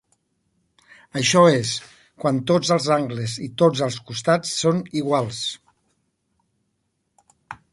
Això 1.19 1.41
és, 1.57 1.73
quan 2.23 2.39
tots 2.51 2.71
els 2.77 2.87
angles 2.95 3.35
i 3.49 3.49
tots 3.63 3.83
els 3.89 3.99
costats 4.09 4.55
són 4.63 4.81
iguals. 5.03 5.43